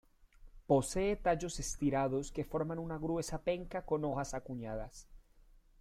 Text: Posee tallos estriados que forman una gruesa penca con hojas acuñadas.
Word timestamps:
Posee 0.65 1.15
tallos 1.15 1.59
estriados 1.59 2.31
que 2.31 2.43
forman 2.43 2.79
una 2.79 2.97
gruesa 2.97 3.43
penca 3.43 3.85
con 3.85 4.03
hojas 4.03 4.33
acuñadas. 4.33 5.07